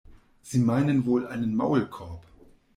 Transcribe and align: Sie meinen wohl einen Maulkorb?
Sie 0.41 0.57
meinen 0.57 1.05
wohl 1.05 1.27
einen 1.27 1.53
Maulkorb? 1.55 2.25